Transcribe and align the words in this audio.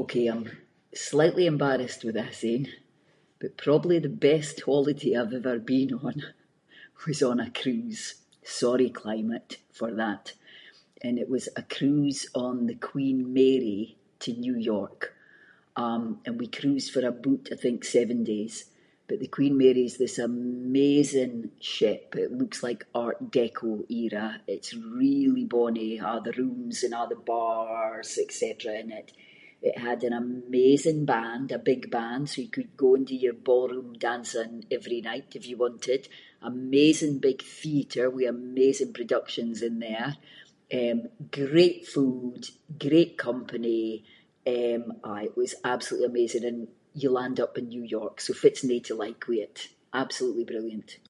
Ok, 0.00 0.12
I’m 0.32 0.42
slightly 1.10 1.44
embarrassed 1.54 2.00
with 2.04 2.16
this 2.18 2.40
ain, 2.52 2.64
but 3.40 3.62
probably 3.66 3.98
the 4.00 4.18
best 4.30 4.54
holiday 4.68 5.12
I’ve 5.20 5.36
ever 5.40 5.56
been 5.74 5.90
on 6.06 6.16
was 7.06 7.20
on 7.30 7.38
a 7.46 7.50
cruise, 7.60 8.04
sorry 8.60 8.90
climate 9.02 9.50
for 9.78 9.90
that, 10.02 10.24
and 11.04 11.14
it 11.22 11.28
was 11.34 11.46
a 11.62 11.64
cruise 11.76 12.20
on 12.46 12.56
the 12.68 12.78
Queen 12.90 13.18
Mary 13.38 13.82
to 14.22 14.30
New 14.44 14.56
York, 14.74 15.00
um, 15.84 16.02
and 16.24 16.34
we 16.40 16.56
cruised 16.60 16.90
for 16.92 17.02
aboot 17.10 17.44
I 17.52 17.56
think 17.64 17.78
seven 17.96 18.20
days, 18.32 18.54
but 19.08 19.18
the 19.20 19.34
Queen 19.36 19.54
Mary’s 19.62 19.96
this 20.02 20.18
amazing 20.32 21.36
ship, 21.74 22.04
it 22.24 22.32
looks 22.40 22.60
like 22.66 22.82
art 23.04 23.20
deco 23.36 23.72
era, 24.04 24.26
it’s 24.54 24.72
really 25.02 25.44
bonnie, 25.54 25.98
a’ 26.08 26.12
the 26.26 26.36
rooms 26.40 26.76
and 26.84 26.94
a’ 26.94 27.02
the 27.12 27.22
bars 27.32 28.10
et 28.24 28.30
cetera 28.40 28.74
in 28.84 28.90
it, 29.02 29.10
it 29.70 29.76
had 29.86 30.00
an 30.08 30.12
amazing 30.26 31.02
band, 31.14 31.48
a 31.52 31.58
big 31.70 31.82
band, 31.98 32.24
so 32.28 32.36
you 32.44 32.48
could 32.56 32.72
go 32.84 32.88
and 32.96 33.04
do 33.06 33.14
your 33.24 33.38
ballroom 33.50 33.90
dancing 34.08 34.52
every 34.76 35.00
night 35.10 35.28
if 35.38 35.44
you 35.48 35.56
wanted, 35.64 36.02
amazing 36.54 37.14
big 37.26 37.40
theatre 37.58 38.08
with 38.14 38.28
amazing 38.28 38.92
productions 38.98 39.56
in 39.68 39.76
there, 39.88 40.12
eh, 40.78 40.96
great 41.38 41.80
food, 41.94 42.40
great 42.86 43.12
company, 43.28 43.84
eh, 44.52 44.78
aye 45.14 45.26
it 45.28 45.36
was 45.42 45.52
absolutely 45.72 46.08
amazing, 46.08 46.44
and 46.50 46.60
you 47.00 47.08
land 47.20 47.38
up 47.44 47.54
in 47.60 47.68
New 47.74 47.84
York, 47.96 48.14
so 48.20 48.32
fitt’s 48.42 48.64
no 48.70 48.76
to 48.86 48.94
like 49.04 49.22
with 49.28 49.38
it, 49.46 49.56
absolutely 50.02 50.44
brilliant. 50.52 50.92